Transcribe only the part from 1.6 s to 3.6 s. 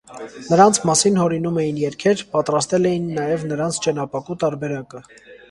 էին երգեր, պատրաստել էին նաև